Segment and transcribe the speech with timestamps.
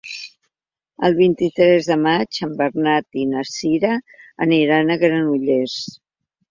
[1.09, 3.95] El vint-i-tres de maig en Bernat i na Cira
[4.49, 5.83] aniran a Granollers.